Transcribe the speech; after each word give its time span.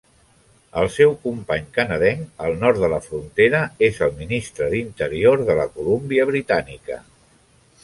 El 0.83 0.87
seu 0.93 1.11
company 1.25 1.67
canadenc, 1.75 2.23
al 2.47 2.57
nord 2.63 2.81
de 2.85 2.89
la 2.95 2.99
frontera, 3.09 3.61
és 3.89 4.01
el 4.07 4.17
ministre 4.23 4.73
d'interior 4.73 5.47
de 5.51 5.61
la 5.63 5.69
Colúmbia 5.77 6.29
Britànica. 6.35 7.01